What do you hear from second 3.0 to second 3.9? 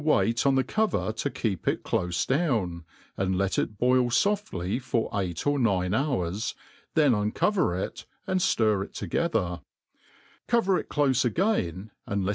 and let it